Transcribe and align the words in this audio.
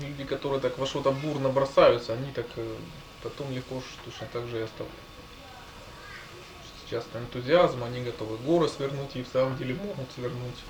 люди, 0.00 0.24
которые 0.24 0.60
так 0.60 0.78
во 0.78 0.86
что-то 0.86 1.10
бурно 1.12 1.48
бросаются, 1.48 2.14
они 2.14 2.32
так 2.32 2.46
э, 2.56 2.76
потом 3.22 3.50
легко 3.52 3.82
точно 4.04 4.26
так 4.32 4.46
же 4.48 4.58
и 4.58 4.62
оставляют. 4.62 4.98
Сейчас 6.80 7.04
энтузиазм, 7.14 7.82
они 7.84 8.02
готовы 8.02 8.36
горы 8.38 8.68
свернуть 8.68 9.16
и 9.16 9.22
в 9.22 9.28
самом 9.28 9.56
деле 9.56 9.74
могут 9.74 10.10
свернуть. 10.12 10.62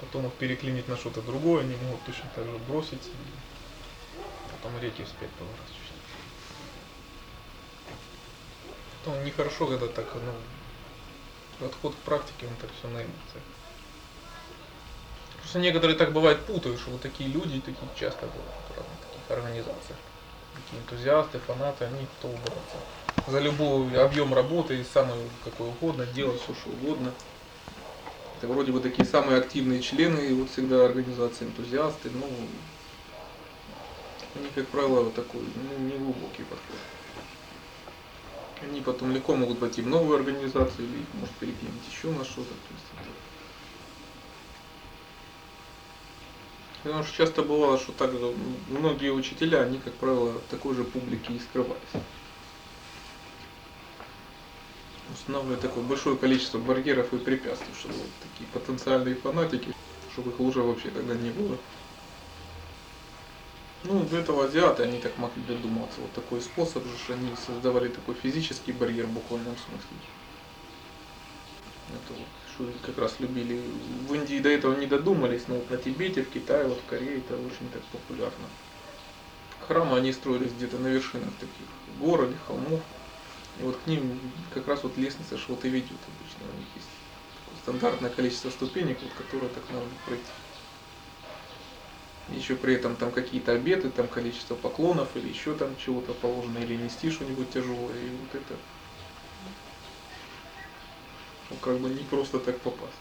Потом 0.00 0.26
их 0.26 0.32
переклинить 0.34 0.86
на 0.86 0.96
что-то 0.96 1.22
другое, 1.22 1.62
они 1.62 1.74
могут 1.76 2.04
точно 2.04 2.30
так 2.34 2.44
же 2.44 2.58
бросить 2.68 3.06
и 3.06 4.52
потом 4.52 4.80
реки 4.80 5.02
вспять 5.02 5.30
поворачивать. 5.30 5.78
Потом 9.04 9.24
нехорошо, 9.24 9.66
когда 9.66 9.88
так, 9.88 10.06
ну, 10.14 11.66
отход 11.66 11.94
к 11.94 11.98
практике, 11.98 12.46
он 12.46 12.54
так 12.60 12.70
все 12.78 12.88
на 12.88 12.98
эмоциях. 12.98 13.42
Просто 15.48 15.60
некоторые 15.60 15.96
так 15.96 16.12
бывает 16.12 16.44
путают, 16.44 16.78
что 16.78 16.90
вот 16.90 17.00
такие 17.00 17.30
люди, 17.30 17.58
такие 17.62 17.88
часто 17.94 18.26
бывают 18.26 18.52
в 18.68 18.76
разных 18.76 19.00
таких 19.00 19.30
организациях. 19.30 19.96
Такие 20.52 20.82
энтузиасты, 20.82 21.38
фанаты, 21.38 21.86
они 21.86 22.04
кто 22.04 22.28
убраться. 22.28 22.76
За 23.26 23.38
любой 23.38 23.98
объем 23.98 24.34
работы 24.34 24.78
и 24.78 24.84
самый 24.84 25.16
какой 25.42 25.68
угодно, 25.68 26.04
делать 26.04 26.38
все, 26.42 26.52
что 26.52 26.68
угодно. 26.68 27.14
Это 28.36 28.46
вроде 28.46 28.72
бы 28.72 28.80
такие 28.80 29.06
самые 29.08 29.38
активные 29.38 29.80
члены 29.80 30.20
и 30.20 30.34
вот 30.34 30.50
всегда 30.50 30.84
организации 30.84 31.46
энтузиасты, 31.46 32.10
но 32.10 32.26
они, 34.34 34.50
как 34.54 34.66
правило, 34.66 35.04
вот 35.04 35.14
такой 35.14 35.40
ну, 35.56 35.78
неглубокий 35.78 36.44
подход. 36.44 36.76
Они 38.60 38.82
потом 38.82 39.12
легко 39.12 39.34
могут 39.34 39.60
пойти 39.60 39.80
в 39.80 39.86
новую 39.86 40.18
организацию 40.18 40.88
или 40.88 41.06
может 41.14 41.34
перекинуть 41.36 41.88
еще 41.88 42.10
на 42.10 42.22
что-то. 42.22 42.50
То 42.50 42.74
есть 42.74 42.84
это 43.00 43.37
Потому 46.82 47.02
что 47.02 47.16
часто 47.16 47.42
бывало, 47.42 47.78
что 47.78 47.92
так 47.92 48.12
ну, 48.12 48.34
многие 48.68 49.10
учителя, 49.10 49.62
они, 49.62 49.78
как 49.78 49.94
правило, 49.94 50.40
такой 50.50 50.74
же 50.74 50.84
публике 50.84 51.34
и 51.34 51.38
скрывались. 51.38 51.80
Устанавливая 55.12 55.56
такое 55.56 55.82
большое 55.82 56.16
количество 56.16 56.58
барьеров 56.58 57.12
и 57.12 57.18
препятствий, 57.18 57.74
чтобы 57.78 57.94
вот 57.94 58.10
такие 58.22 58.48
потенциальные 58.50 59.16
фанатики, 59.16 59.72
чтобы 60.12 60.30
их 60.30 60.38
лужа 60.38 60.60
вообще 60.60 60.90
тогда 60.90 61.14
не 61.14 61.30
было. 61.30 61.56
Ну, 63.84 64.04
для 64.04 64.20
этого 64.20 64.44
азиаты, 64.44 64.82
они 64.82 64.98
так 64.98 65.16
могли 65.18 65.42
додуматься. 65.42 66.00
Вот 66.00 66.12
такой 66.12 66.40
способ 66.40 66.84
же, 66.84 67.12
они 67.12 67.30
создавали 67.46 67.88
такой 67.88 68.14
физический 68.14 68.72
барьер 68.72 69.06
в 69.06 69.12
буквальном 69.12 69.56
смысле. 69.56 69.96
Это 71.88 72.12
вот 72.12 72.47
как 72.82 72.98
раз 72.98 73.16
любили. 73.18 73.60
В 74.08 74.14
Индии 74.14 74.38
до 74.38 74.48
этого 74.48 74.78
не 74.78 74.86
додумались, 74.86 75.48
но 75.48 75.56
вот 75.56 75.70
на 75.70 75.76
Тибете, 75.76 76.22
в 76.22 76.30
Китае, 76.30 76.66
вот 76.66 76.78
в 76.78 76.90
Корее 76.90 77.18
это 77.18 77.34
очень 77.34 77.68
так 77.72 77.82
популярно. 77.84 78.46
Храмы 79.66 79.98
они 79.98 80.12
строились 80.12 80.52
где-то 80.52 80.78
на 80.78 80.88
вершинах 80.88 81.32
таких 81.40 81.66
гор 82.00 82.24
или 82.24 82.36
холмов. 82.46 82.80
И 83.60 83.62
вот 83.62 83.76
к 83.84 83.86
ним 83.86 84.20
как 84.54 84.66
раз 84.68 84.82
вот 84.82 84.96
лестница 84.96 85.36
что 85.36 85.54
вот 85.54 85.64
и 85.64 85.68
ведет 85.68 85.90
обычно. 85.90 86.54
У 86.54 86.58
них 86.58 86.68
есть 86.74 86.86
стандартное 87.62 88.10
количество 88.10 88.50
ступенек, 88.50 88.98
вот, 89.02 89.12
которые 89.12 89.50
так 89.50 89.64
надо 89.70 89.86
пройти. 90.06 90.24
Еще 92.30 92.56
при 92.56 92.74
этом 92.74 92.94
там 92.96 93.10
какие-то 93.10 93.52
обеты, 93.52 93.90
там 93.90 94.06
количество 94.06 94.54
поклонов 94.54 95.08
или 95.16 95.28
еще 95.28 95.54
там 95.54 95.76
чего-то 95.78 96.12
положено, 96.12 96.58
или 96.58 96.76
нести 96.76 97.10
что-нибудь 97.10 97.50
тяжелое. 97.50 97.96
И 97.96 98.10
вот 98.10 98.34
это 98.34 98.54
ну, 101.50 101.56
как 101.60 101.78
бы 101.78 101.88
не 101.88 102.04
просто 102.04 102.38
так 102.38 102.58
попасть. 102.58 102.92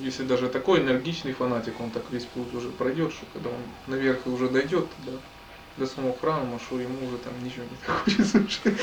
Если 0.00 0.24
даже 0.24 0.48
такой 0.48 0.80
энергичный 0.80 1.32
фанатик, 1.32 1.80
он 1.80 1.90
так 1.90 2.02
весь 2.10 2.24
путь 2.24 2.52
уже 2.54 2.68
пройдет, 2.68 3.12
что 3.12 3.24
когда 3.32 3.50
он 3.50 3.62
наверх 3.86 4.26
уже 4.26 4.48
дойдет 4.48 4.86
туда, 4.96 5.18
до 5.76 5.86
самого 5.86 6.16
храма, 6.18 6.58
что 6.58 6.80
ему 6.80 7.06
уже 7.06 7.18
там 7.18 7.32
ничего 7.42 7.64
не 7.64 7.76
хочется 7.86 8.38
уже. 8.38 8.76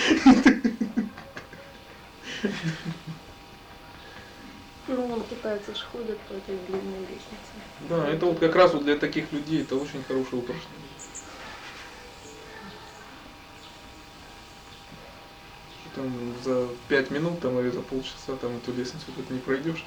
Ну, 4.87 5.01
вон 5.07 5.21
китайцы 5.23 5.75
ж 5.75 5.85
ходят 5.91 6.17
по 6.19 6.33
этой 6.33 6.57
длинной 6.67 6.99
лестнице. 7.01 7.53
Да, 7.89 8.07
это 8.07 8.25
вот 8.25 8.39
как 8.39 8.55
раз 8.55 8.73
вот 8.73 8.85
для 8.85 8.95
таких 8.97 9.31
людей 9.33 9.61
это 9.61 9.75
очень 9.75 10.01
хорошее 10.07 10.41
упражнение. 10.41 10.86
Там 15.97 16.35
за 16.43 16.67
пять 16.87 17.11
минут 17.11 17.39
там, 17.41 17.59
или 17.59 17.69
за 17.69 17.81
полчаса 17.81 18.35
там 18.37 18.55
эту 18.57 18.73
лестницу 18.73 19.05
тут 19.15 19.29
не 19.29 19.39
пройдешь. 19.39 19.83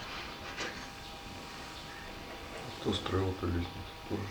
Кто 2.81 2.93
строил 2.93 3.31
эту 3.31 3.47
лестницу? 3.47 3.69
Тоже 4.09 4.22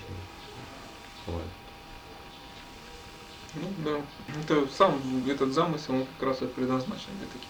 Давай. 1.25 1.43
Ну 3.55 3.73
да. 3.79 4.01
Это 4.41 4.67
сам 4.67 5.01
этот 5.27 5.53
замысел, 5.53 5.95
он 5.95 6.05
как 6.05 6.29
раз 6.29 6.41
и 6.41 6.47
предназначен 6.47 7.17
для 7.17 7.27
таких. 7.27 7.49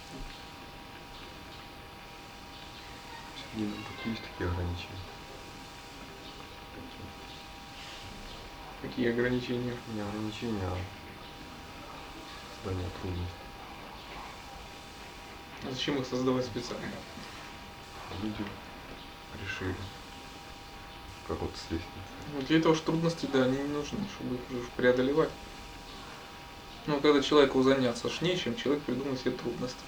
Среди 3.53 3.65
пути 3.65 4.09
есть 4.11 4.21
такие 4.21 4.49
ограничения. 4.49 4.99
Какие 8.81 9.09
ограничения? 9.11 9.75
Не 9.93 10.01
ограничения, 10.01 10.65
а 10.65 10.77
создание 12.55 12.89
трудностей. 13.01 13.38
А 15.65 15.71
зачем 15.71 15.99
их 15.99 16.07
создавать 16.07 16.45
специально? 16.45 16.87
Люди 18.23 18.43
решили. 19.41 19.75
Как 21.27 21.39
вот 21.41 21.51
с 21.55 21.71
лестницы. 21.71 21.89
Ну, 22.33 22.41
для 22.41 22.57
этого 22.59 22.75
же 22.75 22.81
трудности, 22.81 23.27
да, 23.31 23.43
они 23.43 23.57
не 23.57 23.69
нужны, 23.69 23.99
чтобы 24.15 24.35
их 24.35 24.41
уже 24.51 24.69
преодолевать. 24.75 25.29
Но 26.87 26.99
когда 26.99 27.21
человеку 27.21 27.61
заняться 27.61 28.09
ж 28.09 28.21
нечем, 28.21 28.55
человек 28.55 28.83
придумает 28.83 29.19
себе 29.19 29.31
трудности. 29.31 29.81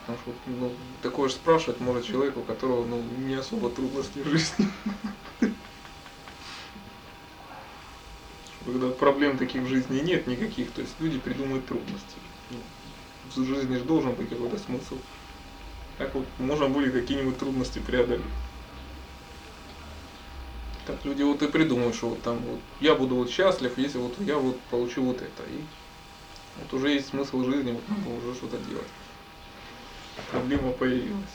Потому 0.00 0.18
что 0.18 0.34
ну, 0.46 0.74
такое 1.02 1.28
же 1.28 1.36
спрашивать 1.36 1.80
может 1.80 2.04
человек, 2.04 2.36
у 2.36 2.42
которого 2.42 2.84
ну, 2.84 3.00
не 3.18 3.34
особо 3.34 3.70
трудности 3.70 4.18
в 4.18 4.28
жизни. 4.28 4.68
Когда 8.64 8.90
проблем 8.90 9.38
таких 9.38 9.62
в 9.62 9.68
жизни 9.68 10.00
нет 10.00 10.26
никаких, 10.26 10.72
то 10.72 10.80
есть 10.82 10.94
люди 11.00 11.18
придумывают 11.18 11.66
трудности 11.66 12.16
в 13.24 13.44
жизни 13.44 13.76
же 13.76 13.84
должен 13.84 14.12
быть 14.12 14.28
какой-то 14.28 14.58
смысл. 14.58 14.96
Как 15.98 16.14
вот 16.14 16.26
можно 16.38 16.68
будет 16.68 16.92
какие-нибудь 16.92 17.38
трудности 17.38 17.78
преодолеть. 17.78 18.24
Так 20.86 21.04
люди 21.04 21.22
вот 21.22 21.42
и 21.42 21.46
придумают, 21.46 21.94
что 21.94 22.08
вот 22.08 22.22
там 22.22 22.38
вот 22.38 22.60
я 22.80 22.94
буду 22.94 23.14
вот 23.16 23.30
счастлив, 23.30 23.76
если 23.76 23.98
вот 23.98 24.14
я 24.20 24.38
вот 24.38 24.58
получу 24.70 25.02
вот 25.02 25.18
это. 25.18 25.42
И 25.48 25.62
вот 26.58 26.72
уже 26.72 26.90
есть 26.90 27.08
смысл 27.08 27.44
жизни, 27.44 27.72
вот 27.72 27.88
надо 27.88 28.10
уже 28.10 28.34
что-то 28.34 28.58
делать. 28.58 28.88
Проблема 30.30 30.72
появилась. 30.72 31.30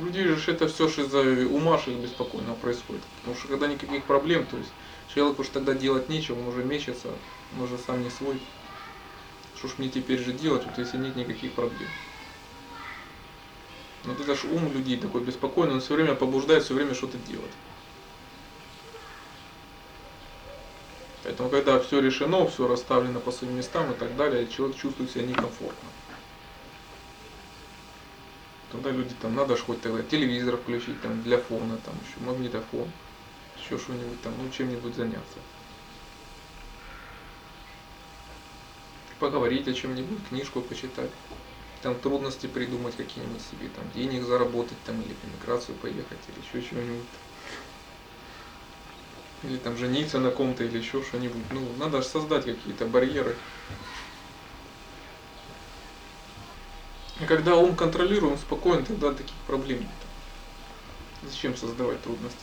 У 0.00 0.04
людей 0.04 0.24
же 0.24 0.52
это 0.52 0.68
все 0.68 0.88
же 0.88 1.02
из-за 1.02 1.20
ума 1.48 1.78
же 1.78 1.92
беспокойно 1.94 2.54
происходит. 2.54 3.02
Потому 3.20 3.36
что 3.36 3.48
когда 3.48 3.66
никаких 3.66 4.04
проблем, 4.04 4.46
то 4.46 4.56
есть 4.56 4.70
Человеку 5.14 5.40
уж 5.42 5.48
тогда 5.48 5.72
делать 5.72 6.08
нечего, 6.08 6.38
он 6.38 6.48
уже 6.48 6.62
мечется, 6.62 7.08
он 7.56 7.62
уже 7.62 7.78
сам 7.78 8.02
не 8.02 8.10
свой. 8.10 8.38
Что 9.56 9.68
ж 9.68 9.72
мне 9.78 9.88
теперь 9.88 10.18
же 10.18 10.32
делать, 10.32 10.64
вот 10.66 10.78
если 10.78 10.98
нет 10.98 11.16
никаких 11.16 11.52
проблем. 11.52 11.88
Вот 14.04 14.20
это 14.20 14.34
же 14.34 14.46
ум 14.48 14.72
людей 14.72 14.98
такой 14.98 15.22
беспокойный, 15.22 15.74
он 15.74 15.80
все 15.80 15.94
время 15.94 16.14
побуждает 16.14 16.62
все 16.62 16.74
время 16.74 16.94
что-то 16.94 17.16
делать. 17.26 17.50
Поэтому 21.24 21.48
когда 21.48 21.80
все 21.80 22.00
решено, 22.00 22.46
все 22.46 22.68
расставлено 22.68 23.18
по 23.18 23.32
своим 23.32 23.56
местам 23.56 23.90
и 23.90 23.94
так 23.94 24.14
далее, 24.16 24.46
человек 24.46 24.76
чувствует 24.76 25.10
себя 25.10 25.24
некомфортно. 25.24 25.88
Тогда 28.70 28.90
люди 28.90 29.14
там 29.20 29.34
надо 29.34 29.56
ж 29.56 29.60
хоть 29.60 29.80
тогда 29.80 30.02
телевизор 30.02 30.56
включить 30.56 31.00
там 31.00 31.22
для 31.22 31.38
фона, 31.38 31.78
там 31.84 31.94
еще 32.06 32.24
магнитофон 32.24 32.90
еще 33.68 33.78
что-нибудь 33.78 34.22
там, 34.22 34.32
ну 34.38 34.50
чем-нибудь 34.50 34.94
заняться. 34.94 35.38
Поговорить 39.18 39.66
о 39.68 39.74
чем-нибудь, 39.74 40.28
книжку 40.28 40.60
почитать. 40.60 41.10
Там 41.82 41.98
трудности 41.98 42.46
придумать 42.46 42.96
какие-нибудь 42.96 43.42
себе, 43.42 43.68
там 43.68 43.84
денег 43.94 44.24
заработать, 44.24 44.78
там 44.84 45.00
или 45.00 45.14
в 45.14 45.24
эмиграцию 45.24 45.76
поехать, 45.76 46.18
или 46.28 46.44
еще 46.44 46.68
чего-нибудь. 46.68 47.06
Или 49.44 49.56
там 49.58 49.76
жениться 49.76 50.18
на 50.18 50.30
ком-то, 50.30 50.64
или 50.64 50.78
еще 50.78 51.02
что-нибудь. 51.02 51.52
Ну, 51.52 51.60
надо 51.78 52.02
же 52.02 52.08
создать 52.08 52.44
какие-то 52.44 52.86
барьеры. 52.86 53.36
И 57.20 57.24
когда 57.24 57.56
ум 57.56 57.74
контролируем, 57.74 58.38
спокоен, 58.38 58.84
тогда 58.84 59.12
таких 59.12 59.34
проблем 59.46 59.80
нет. 59.80 59.88
Зачем 61.22 61.56
создавать 61.56 62.02
трудности? 62.02 62.38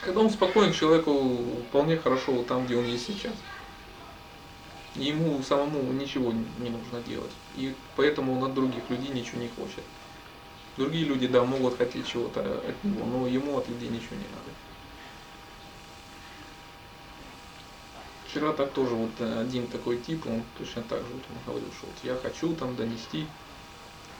Когда 0.00 0.20
он 0.20 0.30
спокоен, 0.30 0.72
человеку 0.72 1.38
вполне 1.68 1.96
хорошо 1.96 2.42
там, 2.42 2.66
где 2.66 2.76
он 2.76 2.86
есть 2.86 3.06
сейчас. 3.06 3.34
И 4.96 5.04
ему 5.04 5.40
самому 5.42 5.92
ничего 5.92 6.32
не 6.32 6.70
нужно 6.70 7.00
делать. 7.06 7.30
И 7.56 7.74
поэтому 7.94 8.36
он 8.36 8.44
от 8.44 8.54
других 8.54 8.82
людей 8.88 9.10
ничего 9.10 9.40
не 9.40 9.48
хочет. 9.48 9.84
Другие 10.76 11.04
люди, 11.04 11.28
да, 11.28 11.44
могут 11.44 11.76
хотеть 11.76 12.08
чего-то 12.08 12.40
от 12.40 12.84
него, 12.84 13.04
но 13.04 13.26
ему 13.26 13.58
от 13.58 13.68
людей 13.68 13.88
ничего 13.88 14.16
не 14.16 14.24
надо. 14.24 14.50
Вчера 18.30 18.52
так 18.52 18.72
тоже 18.72 18.94
вот 18.94 19.10
э, 19.18 19.40
один 19.40 19.66
такой 19.66 19.98
тип, 19.98 20.24
он 20.24 20.44
точно 20.56 20.82
так 20.82 21.00
же 21.00 21.06
вот 21.12 21.22
он 21.30 21.52
говорил, 21.52 21.68
что 21.76 21.86
вот 21.86 21.96
я 22.04 22.14
хочу 22.14 22.54
там 22.54 22.76
донести 22.76 23.26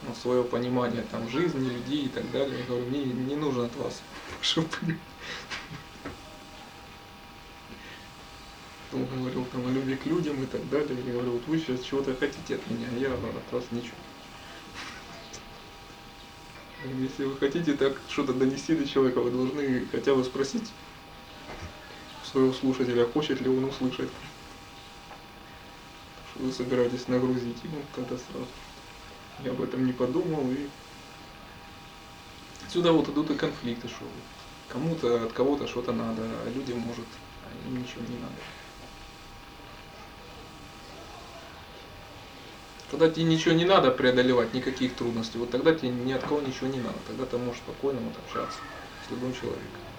ну, 0.03 0.13
свое 0.13 0.43
понимание 0.43 1.05
там 1.09 1.29
жизни, 1.29 1.69
людей 1.69 2.05
и 2.05 2.09
так 2.09 2.29
далее. 2.31 2.59
Я 2.59 2.65
говорю, 2.65 2.85
мне 2.87 3.05
не 3.05 3.35
нужен 3.35 3.65
от 3.65 3.75
вас 3.77 4.01
понимание. 4.55 4.99
Он 8.91 9.05
говорил 9.05 9.45
там 9.45 9.65
о 9.65 9.69
любви 9.69 9.95
к 9.95 10.05
людям 10.05 10.43
и 10.43 10.45
так 10.45 10.67
далее. 10.69 10.97
Я 11.05 11.13
говорю, 11.13 11.31
вот 11.31 11.47
вы 11.47 11.57
сейчас 11.57 11.79
чего-то 11.81 12.13
хотите 12.13 12.55
от 12.55 12.69
меня, 12.69 12.87
а 12.93 12.99
я 12.99 13.13
от 13.13 13.53
вас 13.53 13.63
ничего. 13.71 13.95
Если 16.99 17.23
вы 17.23 17.37
хотите 17.37 17.73
так 17.73 17.95
что-то 18.09 18.33
донести 18.33 18.75
до 18.75 18.85
человека, 18.85 19.21
вы 19.21 19.31
должны 19.31 19.85
хотя 19.89 20.13
бы 20.13 20.23
спросить 20.25 20.69
своего 22.31 22.53
слушателя, 22.53 23.05
хочет 23.05 23.41
ли 23.41 23.49
он 23.49 23.65
услышать. 23.65 24.09
Что 26.31 26.43
вы 26.43 26.51
собираетесь 26.51 27.07
нагрузить 27.07 27.63
ему 27.63 27.81
тогда 27.95 28.15
сразу. 28.17 28.47
Я 29.43 29.51
об 29.51 29.61
этом 29.61 29.85
не 29.85 29.93
подумал 29.93 30.49
и 30.51 30.69
отсюда 32.65 32.91
вот 32.91 33.09
идут 33.09 33.31
и 33.31 33.35
конфликты, 33.35 33.87
что 33.87 34.05
кому-то 34.69 35.25
от 35.25 35.33
кого-то 35.33 35.67
что-то 35.67 35.91
надо, 35.91 36.21
а 36.21 36.49
людям 36.53 36.79
может 36.79 37.05
а 37.43 37.67
им 37.67 37.81
ничего 37.81 38.01
не 38.07 38.15
надо. 38.15 38.33
Когда 42.91 43.09
тебе 43.09 43.23
ничего 43.23 43.53
не 43.53 43.65
надо 43.65 43.91
преодолевать, 43.91 44.53
никаких 44.53 44.95
трудностей, 44.95 45.37
вот 45.37 45.49
тогда 45.49 45.73
тебе 45.73 45.89
ни 45.89 46.11
от 46.11 46.23
кого 46.23 46.41
ничего 46.41 46.67
не 46.67 46.79
надо. 46.79 46.97
Тогда 47.07 47.25
ты 47.25 47.37
можешь 47.37 47.61
спокойно 47.61 48.01
вот 48.01 48.13
общаться 48.17 48.59
с 49.07 49.11
любым 49.11 49.33
человеком. 49.33 49.90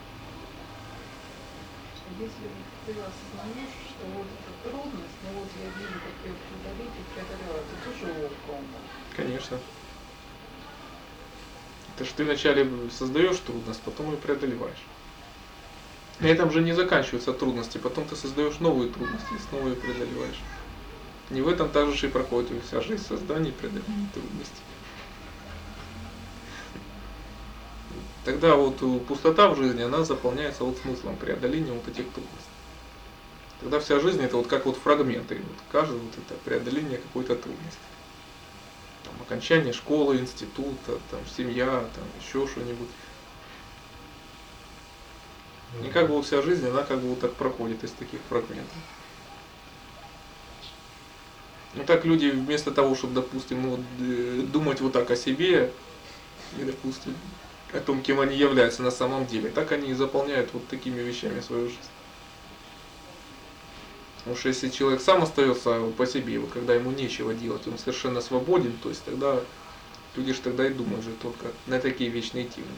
Если 2.19 2.49
ты 2.85 2.93
осознаешь, 3.01 3.73
что 3.89 4.05
вот 4.07 4.27
эта 4.27 4.71
трудность, 4.71 5.17
но 5.23 5.31
вот 5.41 5.49
я 5.57 5.69
вижу, 5.81 5.99
как 6.01 6.13
ее 6.25 6.35
преодолеть 6.49 6.93
и 6.99 7.03
преодолевать, 7.15 7.65
это 7.73 7.91
тоже 7.91 8.07
ловко 8.07 8.53
Конечно. 9.17 9.57
Это 11.95 12.05
ж 12.05 12.09
ты 12.17 12.25
вначале 12.25 12.91
создаешь 12.91 13.39
трудность, 13.39 13.83
потом 13.83 14.13
ее 14.13 14.19
преодолеваешь. 14.19 14.83
На 16.21 16.27
этом 16.27 16.51
же 16.51 16.61
не 16.61 16.73
заканчиваются 16.73 17.33
трудности, 17.33 17.79
потом 17.79 18.07
ты 18.07 18.17
создаешь 18.17 18.61
новые 18.61 18.93
трудности 18.93 19.35
и 19.35 19.39
снова 19.39 19.69
ее 19.69 19.77
преодолеваешь. 19.77 20.43
Не 21.31 21.41
в 21.41 21.49
этом 21.49 21.71
также 21.71 22.09
и 22.09 22.11
проходит 22.11 22.65
вся 22.65 22.81
жизнь 22.81 23.05
создания 23.05 23.51
и 23.51 23.53
преодоления 23.53 24.09
трудностей. 24.13 24.63
Тогда 28.25 28.55
вот 28.55 28.77
пустота 29.07 29.49
в 29.49 29.57
жизни, 29.57 29.83
она 29.83 30.05
заполняется 30.05 30.65
вот 30.65 30.79
смыслом 30.79 31.17
преодоления 31.17 31.73
вот 31.73 31.89
этих 31.89 32.09
трудностей. 32.13 32.51
Тогда 33.61 33.81
вся 33.81 33.99
жизнь 34.01 34.23
это 34.23 34.37
вот 34.37 34.47
как 34.47 34.67
вот 34.67 34.77
фрагменты, 34.77 35.37
вот 35.37 35.57
каждый 35.71 35.99
вот 35.99 36.13
это 36.17 36.35
преодоление 36.45 36.99
какой-то 36.99 37.35
трудности. 37.35 37.81
Там, 39.05 39.15
окончание 39.21 39.73
школы, 39.73 40.19
института, 40.19 40.99
там, 41.11 41.21
семья, 41.37 41.67
там, 41.67 42.05
еще 42.21 42.47
что-нибудь. 42.47 42.89
И 45.85 45.89
как 45.91 46.09
бы 46.09 46.15
вот 46.15 46.27
вся 46.27 46.43
жизнь, 46.43 46.67
она 46.69 46.83
как 46.83 47.01
бы 47.01 47.09
вот 47.09 47.21
так 47.21 47.33
проходит 47.35 47.83
из 47.83 47.91
таких 47.93 48.21
фрагментов. 48.29 48.77
Ну 51.75 51.85
так 51.85 52.05
люди 52.05 52.27
вместо 52.27 52.71
того, 52.71 52.95
чтобы, 52.95 53.15
допустим, 53.15 53.63
ну, 53.63 54.45
думать 54.49 54.81
вот 54.81 54.93
так 54.93 55.11
о 55.11 55.17
себе, 55.17 55.73
и, 56.59 56.65
допустим, 56.65 57.15
том, 57.81 58.03
кем 58.03 58.21
они 58.21 58.37
являются 58.37 58.83
на 58.83 58.91
самом 58.91 59.27
деле, 59.27 59.51
так 59.51 59.73
они 59.73 59.91
и 59.91 59.95
заполняют 59.95 60.51
вот 60.53 60.67
такими 60.69 61.01
вещами 61.01 61.41
свою 61.41 61.67
жизнь. 61.67 61.79
Потому 64.19 64.37
что 64.37 64.49
если 64.49 64.69
человек 64.69 65.01
сам 65.01 65.23
остается 65.23 65.81
по 65.97 66.07
себе, 66.07 66.39
вот 66.39 66.51
когда 66.53 66.75
ему 66.75 66.93
нечего 66.93 67.35
делать, 67.35 67.67
он 67.67 67.79
совершенно 67.79 68.21
свободен, 68.21 68.73
то 68.83 68.89
есть 68.89 69.05
тогда 69.05 69.41
люди 70.17 70.33
же 70.33 70.41
тогда 70.41 70.67
и 70.67 70.73
думают 70.73 71.05
же 71.05 71.11
только 71.21 71.47
на 71.67 71.81
такие 71.81 72.11
вечные 72.11 72.45
темы. 72.45 72.69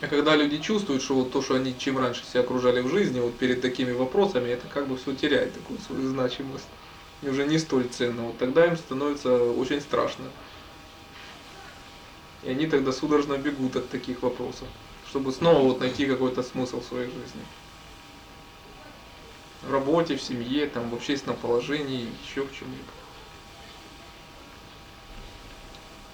А 0.00 0.06
когда 0.06 0.36
люди 0.36 0.58
чувствуют, 0.58 1.02
что 1.02 1.14
вот 1.14 1.32
то, 1.32 1.42
что 1.42 1.56
они 1.56 1.76
чем 1.76 1.98
раньше 1.98 2.24
себя 2.24 2.40
окружали 2.40 2.80
в 2.80 2.88
жизни, 2.88 3.18
вот 3.18 3.36
перед 3.36 3.60
такими 3.60 3.90
вопросами, 3.90 4.48
это 4.48 4.66
как 4.68 4.86
бы 4.86 4.96
все 4.96 5.12
теряет 5.14 5.54
такую 5.54 5.80
свою 5.80 6.08
значимость. 6.08 6.68
И 7.20 7.28
уже 7.28 7.44
не 7.44 7.58
столь 7.58 7.88
ценно. 7.88 8.22
Вот 8.22 8.38
тогда 8.38 8.66
им 8.66 8.76
становится 8.76 9.42
очень 9.42 9.80
страшно. 9.80 10.24
И 12.42 12.50
они 12.50 12.66
тогда 12.66 12.92
судорожно 12.92 13.36
бегут 13.36 13.76
от 13.76 13.90
таких 13.90 14.22
вопросов, 14.22 14.68
чтобы 15.08 15.32
снова 15.32 15.60
вот 15.60 15.80
найти 15.80 16.06
какой-то 16.06 16.42
смысл 16.42 16.80
в 16.80 16.84
своей 16.84 17.06
жизни. 17.06 17.42
В 19.62 19.72
работе, 19.72 20.16
в 20.16 20.22
семье, 20.22 20.66
там, 20.68 20.88
в 20.90 20.94
общественном 20.94 21.36
положении, 21.36 22.08
еще 22.24 22.42
в 22.42 22.56
чем-либо. 22.56 22.84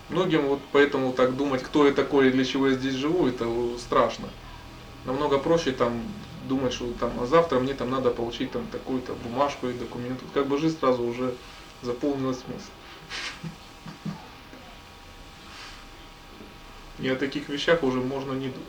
Многим 0.09 0.47
вот 0.47 0.61
поэтому 0.73 1.13
так 1.13 1.37
думать, 1.37 1.63
кто 1.63 1.87
я 1.87 1.93
такой 1.93 2.29
и 2.29 2.31
для 2.31 2.45
чего 2.45 2.69
я 2.69 2.75
здесь 2.75 2.95
живу, 2.95 3.27
это 3.27 3.47
страшно. 3.79 4.29
Намного 5.05 5.39
проще 5.39 5.73
там 5.73 6.03
думать, 6.49 6.73
что 6.73 6.91
там, 6.95 7.13
а 7.21 7.27
завтра 7.27 7.59
мне 7.59 7.75
там 7.75 7.91
надо 7.91 8.11
получить 8.11 8.53
там 8.53 8.67
такую-то 8.69 9.15
бумажку 9.15 9.69
и 9.69 9.73
документ. 9.73 10.21
Как 10.33 10.47
бы 10.47 10.59
жизнь 10.59 10.79
сразу 10.79 11.03
уже 11.03 11.35
заполнилась 11.83 12.39
смыслом. 12.39 12.73
И 16.99 17.09
о 17.09 17.17
таких 17.17 17.49
вещах 17.49 17.83
уже 17.83 18.01
можно 18.01 18.33
не 18.33 18.49
думать. 18.49 18.69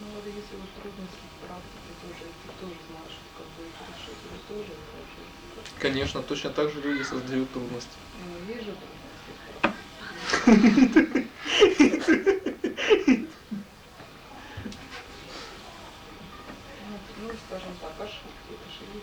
Ну 0.00 0.06
вот 0.14 0.24
если 0.26 0.56
вот 0.56 0.70
трудности 0.80 1.18
в 1.18 1.46
практике 1.46 1.92
тоже, 2.00 2.24
ты 2.42 2.48
тоже 2.60 2.76
знаешь, 2.88 3.18
как 3.36 3.46
бы 3.56 3.62
их 3.66 3.74
решить, 3.88 4.20
или 4.24 4.38
тоже 4.48 4.72
хочешь. 4.92 5.26
Конечно, 5.80 6.22
точно 6.22 6.50
так 6.50 6.70
же 6.70 6.80
люди 6.80 7.02
создают 7.02 7.52
трудности. 7.52 7.96
Не 8.28 8.54
вижу 8.54 8.72
трудностей 8.72 9.34
в 9.34 9.40
практике. 9.60 11.28
Ну, 16.88 16.96
ну, 17.18 17.30
скажем 17.46 17.74
так, 17.80 18.00
ошибки, 18.00 18.52
ошибки. 18.66 19.02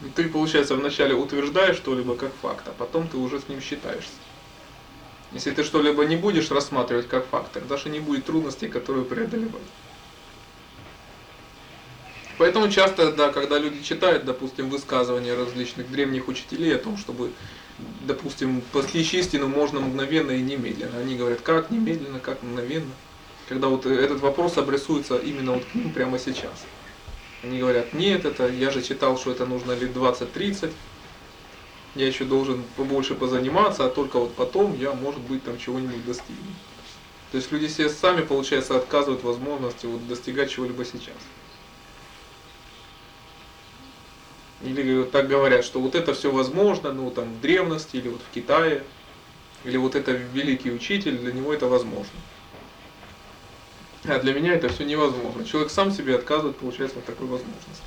И 0.00 0.08
ты, 0.10 0.28
получается, 0.54 0.76
вначале 0.76 1.14
утверждаешь 1.16 1.76
что-либо 1.78 2.14
как 2.14 2.30
факт, 2.40 2.68
а 2.68 2.70
потом 2.78 3.08
ты 3.08 3.16
уже 3.16 3.40
с 3.40 3.48
ним 3.48 3.60
считаешься. 3.60 4.12
Если 5.32 5.50
ты 5.50 5.64
что-либо 5.64 6.04
не 6.04 6.14
будешь 6.14 6.48
рассматривать 6.52 7.08
как 7.08 7.26
факт, 7.26 7.50
тогда 7.52 7.76
же 7.76 7.88
не 7.88 7.98
будет 7.98 8.26
трудностей, 8.26 8.68
которые 8.68 9.04
преодолевать. 9.04 9.62
Поэтому 12.38 12.70
часто, 12.70 13.10
да, 13.10 13.32
когда 13.32 13.58
люди 13.58 13.82
читают, 13.82 14.26
допустим, 14.26 14.70
высказывания 14.70 15.34
различных 15.34 15.90
древних 15.90 16.28
учителей 16.28 16.76
о 16.76 16.78
том, 16.78 16.98
чтобы, 16.98 17.32
допустим, 18.02 18.62
постичь 18.70 19.12
истину 19.14 19.48
можно 19.48 19.80
мгновенно 19.80 20.30
и 20.30 20.40
немедленно. 20.40 21.00
Они 21.00 21.16
говорят, 21.16 21.40
как 21.40 21.72
немедленно, 21.72 22.20
как 22.20 22.40
мгновенно. 22.44 22.92
Когда 23.48 23.66
вот 23.66 23.86
этот 23.86 24.20
вопрос 24.20 24.56
обрисуется 24.56 25.16
именно 25.16 25.54
вот 25.54 25.64
к 25.64 25.74
ним 25.74 25.92
прямо 25.92 26.16
сейчас. 26.20 26.64
Они 27.44 27.58
говорят, 27.58 27.92
нет, 27.92 28.24
это 28.24 28.48
я 28.48 28.70
же 28.70 28.80
читал, 28.80 29.18
что 29.18 29.30
это 29.30 29.44
нужно 29.44 29.72
лет 29.72 29.94
20-30, 29.94 30.72
я 31.94 32.06
еще 32.06 32.24
должен 32.24 32.64
побольше 32.76 33.14
позаниматься, 33.14 33.84
а 33.84 33.90
только 33.90 34.18
вот 34.18 34.34
потом 34.34 34.74
я, 34.80 34.94
может 34.94 35.20
быть, 35.20 35.44
там 35.44 35.58
чего-нибудь 35.58 36.06
достигну. 36.06 36.54
То 37.32 37.36
есть 37.36 37.52
люди 37.52 37.66
себе 37.66 37.90
сами, 37.90 38.22
получается, 38.22 38.78
отказывают 38.78 39.22
возможности 39.22 39.84
вот 39.84 40.08
достигать 40.08 40.50
чего-либо 40.50 40.86
сейчас. 40.86 41.18
Или 44.62 45.04
так 45.04 45.28
говорят, 45.28 45.66
что 45.66 45.80
вот 45.80 45.94
это 45.94 46.14
все 46.14 46.30
возможно, 46.30 46.92
ну 46.92 47.10
там 47.10 47.30
в 47.34 47.40
древности, 47.42 47.96
или 47.96 48.08
вот 48.08 48.22
в 48.22 48.34
Китае, 48.34 48.82
или 49.64 49.76
вот 49.76 49.96
это 49.96 50.12
великий 50.12 50.72
учитель, 50.72 51.18
для 51.18 51.32
него 51.32 51.52
это 51.52 51.66
возможно. 51.66 52.18
А 54.06 54.18
для 54.18 54.34
меня 54.34 54.54
это 54.54 54.68
все 54.68 54.84
невозможно. 54.84 55.44
Человек 55.44 55.70
сам 55.70 55.90
себе 55.90 56.16
отказывает, 56.16 56.58
получается, 56.58 56.98
от 56.98 57.06
такой 57.06 57.26
возможности. 57.26 57.84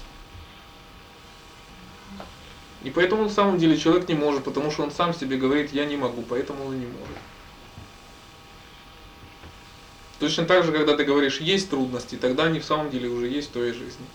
И 2.83 2.89
поэтому 2.89 3.23
на 3.23 3.29
самом 3.29 3.57
деле 3.57 3.77
человек 3.77 4.07
не 4.07 4.15
может, 4.15 4.43
потому 4.43 4.71
что 4.71 4.83
он 4.83 4.91
сам 4.91 5.13
себе 5.13 5.37
говорит, 5.37 5.73
я 5.73 5.85
не 5.85 5.97
могу, 5.97 6.23
поэтому 6.23 6.65
он 6.65 6.79
не 6.79 6.85
может. 6.85 7.17
Точно 10.19 10.45
так 10.45 10.63
же, 10.63 10.71
когда 10.71 10.95
ты 10.95 11.03
говоришь, 11.03 11.39
есть 11.39 11.69
трудности, 11.69 12.15
тогда 12.15 12.45
они 12.45 12.59
в 12.59 12.65
самом 12.65 12.89
деле 12.89 13.09
уже 13.09 13.27
есть 13.27 13.49
в 13.49 13.51
твоей 13.51 13.73
жизни. 13.73 14.05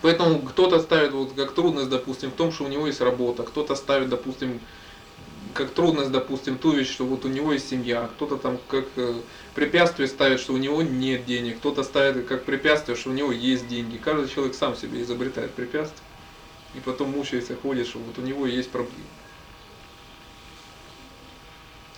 Поэтому 0.00 0.40
кто-то 0.42 0.78
ставит 0.78 1.12
вот 1.12 1.32
как 1.32 1.52
трудность, 1.54 1.88
допустим, 1.88 2.30
в 2.30 2.34
том, 2.34 2.52
что 2.52 2.64
у 2.64 2.68
него 2.68 2.86
есть 2.86 3.00
работа, 3.00 3.42
кто-то 3.42 3.74
ставит, 3.74 4.08
допустим, 4.08 4.60
как 5.54 5.70
трудность, 5.70 6.10
допустим, 6.10 6.58
ту 6.58 6.72
вещь, 6.72 6.90
что 6.90 7.04
вот 7.04 7.24
у 7.24 7.28
него 7.28 7.52
есть 7.52 7.68
семья, 7.68 8.08
кто-то 8.14 8.36
там 8.36 8.58
как 8.68 8.86
э, 8.96 9.14
препятствие 9.54 10.08
ставит, 10.08 10.40
что 10.40 10.52
у 10.52 10.56
него 10.56 10.82
нет 10.82 11.26
денег, 11.26 11.58
кто-то 11.58 11.82
ставит 11.82 12.26
как 12.26 12.44
препятствие, 12.44 12.96
что 12.96 13.10
у 13.10 13.12
него 13.12 13.32
есть 13.32 13.68
деньги. 13.68 13.96
Каждый 13.96 14.28
человек 14.28 14.54
сам 14.54 14.76
себе 14.76 15.02
изобретает 15.02 15.52
препятствие 15.52 16.02
и 16.74 16.80
потом 16.80 17.10
мучается, 17.10 17.56
ходит, 17.56 17.86
что 17.86 17.98
вот 17.98 18.18
у 18.18 18.22
него 18.22 18.46
есть 18.46 18.70
проблемы. 18.70 19.04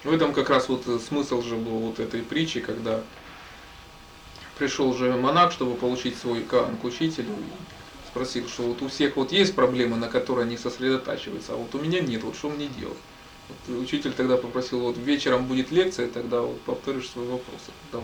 В 0.05 0.13
этом 0.13 0.33
как 0.33 0.49
раз 0.49 0.69
вот 0.69 0.87
э, 0.87 0.99
смысл 0.99 1.43
же 1.43 1.57
был 1.57 1.79
вот 1.79 2.01
этой 2.01 2.23
притчи, 2.23 2.61
когда 2.61 3.03
пришел 4.59 4.95
же 4.95 5.13
монах, 5.17 5.53
чтобы 5.53 5.75
получить 5.75 6.17
свой 6.17 6.43
кан 6.43 6.77
к 6.77 6.85
учителю, 6.85 7.35
спросил, 8.09 8.49
что 8.49 8.63
вот 8.63 8.83
у 8.83 8.89
всех 8.89 9.17
вот 9.17 9.33
есть 9.33 9.55
проблемы, 9.55 9.97
на 9.97 10.09
которые 10.09 10.45
они 10.45 10.57
сосредотачиваются, 10.57 11.53
а 11.53 11.57
вот 11.57 11.75
у 11.75 11.79
меня 11.79 12.01
нет, 12.01 12.23
вот 12.25 12.35
что 12.35 12.51
мне 12.51 12.69
делать? 12.69 12.97
Вот 13.69 13.77
учитель 13.77 14.13
тогда 14.13 14.37
попросил, 14.37 14.81
вот 14.81 14.97
вечером 14.99 15.47
будет 15.47 15.71
лекция, 15.71 16.09
тогда 16.09 16.41
вот 16.41 16.61
повторишь 16.63 17.09
свой 17.09 17.27
вопрос. 17.27 17.61
Он- 17.93 18.03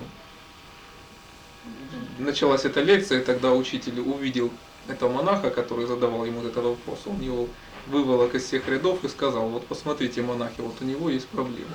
Началась 2.19 2.65
эта 2.65 2.81
лекция, 2.81 3.23
тогда 3.23 3.53
учитель 3.53 4.01
увидел 4.01 4.51
этого 4.89 5.13
монаха, 5.13 5.51
который 5.51 5.87
задавал 5.87 6.25
ему 6.25 6.41
этот 6.41 6.57
вопрос, 6.57 7.01
он 7.07 7.21
его 7.21 7.49
выволок 7.87 8.35
из 8.35 8.45
всех 8.45 8.69
рядов 8.69 9.05
и 9.05 9.09
сказал, 9.09 9.49
вот 9.49 9.67
посмотрите, 9.67 10.23
монахи, 10.23 10.61
вот 10.61 10.75
у 10.81 10.85
него 10.85 11.11
есть 11.11 11.29
проблема. 11.29 11.75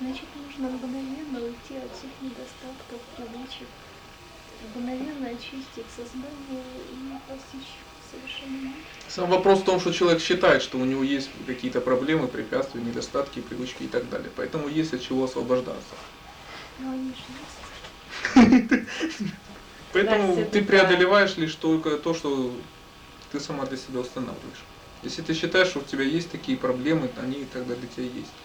Значит, 0.00 0.24
нужно 0.34 0.68
мгновенно 0.76 1.38
уйти 1.40 1.76
от 1.76 1.92
всех 1.96 2.10
недостатков, 2.20 3.00
привычек, 3.16 3.68
мгновенно 4.62 5.28
очистить 5.28 5.90
сознание 5.90 6.64
и 6.90 7.18
постичь 7.26 7.86
совершенно 8.10 8.72
Сам 9.08 9.30
вопрос 9.30 9.60
в 9.60 9.64
том, 9.64 9.80
что 9.80 9.92
человек 9.92 10.20
считает, 10.20 10.62
что 10.62 10.78
у 10.78 10.84
него 10.84 11.02
есть 11.02 11.30
какие-то 11.46 11.80
проблемы, 11.80 12.28
препятствия, 12.28 12.80
недостатки, 12.82 13.40
привычки 13.40 13.84
и 13.84 13.88
так 13.88 14.08
далее. 14.08 14.30
Поэтому 14.34 14.68
есть 14.68 14.94
от 14.94 15.02
чего 15.02 15.24
освобождаться. 15.24 15.94
Но 16.78 16.90
они 16.90 17.14
же 17.14 17.32
есть. 17.32 17.74
Поэтому 19.92 20.36
Да, 20.36 20.44
ты 20.44 20.62
преодолеваешь 20.64 21.36
лишь 21.36 21.54
только 21.56 21.98
то, 21.98 22.14
что 22.14 22.64
ты 23.30 23.40
сама 23.40 23.66
для 23.66 23.76
себя 23.76 24.00
устанавливаешь. 24.00 24.66
Если 25.02 25.22
ты 25.22 25.34
считаешь, 25.34 25.68
что 25.68 25.80
у 25.80 25.84
тебя 25.84 26.04
есть 26.04 26.30
такие 26.30 26.56
проблемы, 26.58 27.12
они 27.16 27.44
тогда 27.46 27.74
для 27.76 27.88
тебя 27.88 28.06
есть. 28.06 28.36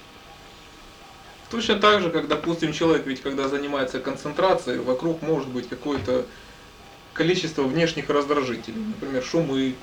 Точно 1.50 1.80
так 1.80 2.02
же, 2.02 2.10
как, 2.10 2.28
допустим, 2.28 2.74
человек, 2.74 3.06
ведь 3.06 3.22
когда 3.22 3.48
занимается 3.48 4.00
концентрацией, 4.00 4.80
вокруг 4.80 5.22
может 5.22 5.48
быть 5.48 5.70
какое-то 5.70 6.26
количество 7.14 7.64
внешних 7.64 8.10
раздражителей. 8.10 8.80
Например, 8.80 9.24
шумы, 9.24 9.76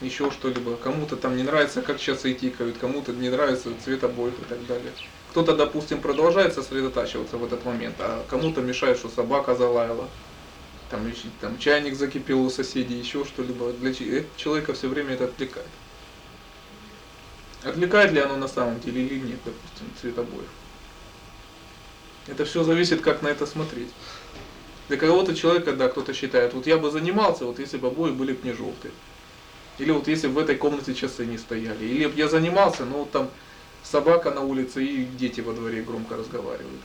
еще 0.00 0.30
что-либо. 0.30 0.76
Кому-то 0.76 1.16
там 1.16 1.36
не 1.36 1.44
нравится, 1.44 1.82
как 1.82 2.00
часы 2.00 2.34
тикают, 2.34 2.78
кому-то 2.78 3.12
не 3.12 3.30
нравится 3.30 3.70
цвет 3.84 4.02
обоев 4.02 4.34
и 4.40 4.44
так 4.44 4.66
далее. 4.66 4.92
Кто-то, 5.30 5.56
допустим, 5.56 6.00
продолжает 6.00 6.54
сосредотачиваться 6.54 7.36
в 7.36 7.44
этот 7.44 7.64
момент, 7.64 7.96
а 7.98 8.24
кому-то 8.28 8.60
мешает, 8.60 8.98
что 8.98 9.08
собака 9.08 9.54
залаяла, 9.54 10.08
там, 10.90 11.00
там 11.40 11.58
чайник 11.58 11.96
закипел 11.96 12.44
у 12.44 12.50
соседей, 12.50 12.98
еще 12.98 13.24
что-либо. 13.24 13.72
Для 13.72 13.90
э, 13.90 14.24
человека 14.36 14.74
все 14.74 14.88
время 14.88 15.14
это 15.14 15.24
отвлекает. 15.24 15.66
Отвлекает 17.64 18.12
ли 18.12 18.20
оно 18.20 18.36
на 18.36 18.48
самом 18.48 18.78
деле 18.80 19.06
или 19.06 19.18
нет, 19.18 19.38
допустим, 19.44 19.86
цвет 20.00 20.18
обоев? 20.18 20.48
Это 22.26 22.44
все 22.44 22.64
зависит, 22.64 23.00
как 23.00 23.22
на 23.22 23.28
это 23.28 23.46
смотреть. 23.46 23.90
Для 24.88 24.96
кого-то 24.96 25.34
человека, 25.34 25.72
да, 25.72 25.88
кто-то 25.88 26.12
считает, 26.14 26.54
вот 26.54 26.66
я 26.66 26.78
бы 26.78 26.90
занимался, 26.90 27.44
вот 27.44 27.58
если 27.58 27.76
бы 27.76 27.88
обои 27.88 28.10
были 28.10 28.32
бы 28.32 28.46
не 28.46 28.54
желтые. 28.54 28.92
Или 29.78 29.90
вот 29.90 30.08
если 30.08 30.28
бы 30.28 30.34
в 30.34 30.38
этой 30.38 30.56
комнате 30.56 30.94
часы 30.94 31.26
не 31.26 31.38
стояли. 31.38 31.84
Или 31.84 32.06
б 32.06 32.12
я 32.16 32.28
занимался, 32.28 32.84
но 32.84 32.98
вот 32.98 33.10
там 33.10 33.30
собака 33.82 34.30
на 34.30 34.40
улице 34.40 34.84
и 34.84 35.04
дети 35.04 35.40
во 35.40 35.52
дворе 35.52 35.82
громко 35.82 36.16
разговаривают. 36.16 36.80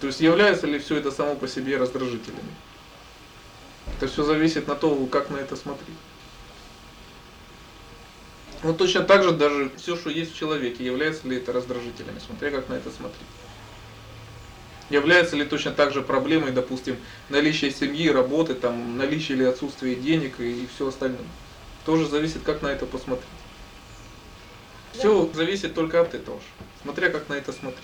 То 0.00 0.08
есть 0.08 0.20
является 0.20 0.66
ли 0.66 0.78
все 0.78 0.96
это 0.96 1.10
само 1.10 1.36
по 1.36 1.46
себе 1.46 1.76
раздражителями? 1.76 2.54
Это 3.96 4.08
все 4.08 4.24
зависит 4.24 4.66
на 4.66 4.74
то, 4.74 5.06
как 5.06 5.30
на 5.30 5.36
это 5.36 5.54
смотреть. 5.54 5.96
Вот 8.62 8.78
точно 8.78 9.02
так 9.02 9.24
же 9.24 9.32
даже 9.32 9.72
все, 9.76 9.96
что 9.96 10.08
есть 10.08 10.32
в 10.32 10.38
человеке, 10.38 10.84
является 10.84 11.26
ли 11.26 11.36
это 11.36 11.52
раздражителями, 11.52 12.20
смотря 12.24 12.50
как 12.50 12.68
на 12.68 12.74
это 12.74 12.90
смотреть. 12.90 13.26
Является 14.88 15.36
ли 15.36 15.44
точно 15.44 15.72
так 15.72 15.92
же 15.92 16.02
проблемой, 16.02 16.52
допустим, 16.52 16.96
наличие 17.28 17.72
семьи, 17.72 18.08
работы, 18.08 18.54
там, 18.54 18.96
наличие 18.96 19.36
или 19.36 19.44
отсутствие 19.44 19.96
денег 19.96 20.38
и, 20.38 20.68
все 20.74 20.88
остальное. 20.88 21.24
Тоже 21.84 22.06
зависит, 22.06 22.42
как 22.44 22.62
на 22.62 22.68
это 22.68 22.86
посмотреть. 22.86 23.26
Все 24.92 25.28
зависит 25.32 25.74
только 25.74 26.00
от 26.00 26.14
этого 26.14 26.38
же, 26.38 26.46
смотря 26.82 27.08
как 27.08 27.28
на 27.28 27.34
это 27.34 27.52
смотреть. 27.52 27.82